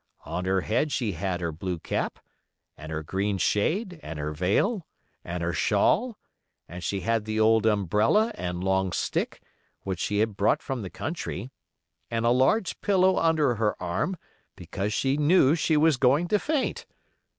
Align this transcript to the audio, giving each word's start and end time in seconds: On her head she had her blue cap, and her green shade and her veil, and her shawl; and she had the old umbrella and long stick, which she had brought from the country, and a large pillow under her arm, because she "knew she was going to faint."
On 0.25 0.45
her 0.45 0.61
head 0.61 0.91
she 0.91 1.11
had 1.11 1.41
her 1.41 1.51
blue 1.51 1.77
cap, 1.77 2.17
and 2.75 2.91
her 2.91 3.03
green 3.03 3.37
shade 3.37 3.99
and 4.01 4.17
her 4.17 4.31
veil, 4.33 4.87
and 5.23 5.43
her 5.43 5.53
shawl; 5.53 6.17
and 6.67 6.83
she 6.83 7.01
had 7.01 7.23
the 7.25 7.39
old 7.39 7.67
umbrella 7.67 8.31
and 8.33 8.63
long 8.63 8.93
stick, 8.93 9.43
which 9.81 9.99
she 9.99 10.17
had 10.17 10.35
brought 10.35 10.63
from 10.63 10.81
the 10.81 10.89
country, 10.89 11.51
and 12.09 12.25
a 12.25 12.31
large 12.31 12.81
pillow 12.81 13.17
under 13.19 13.53
her 13.57 13.79
arm, 13.79 14.17
because 14.55 14.91
she 14.91 15.17
"knew 15.17 15.53
she 15.53 15.77
was 15.77 15.97
going 15.97 16.27
to 16.29 16.39
faint." 16.39 16.87